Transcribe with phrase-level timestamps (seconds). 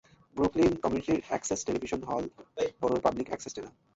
[0.35, 2.23] Brooklyn community access television হল
[2.81, 3.73] বরোর public access channel.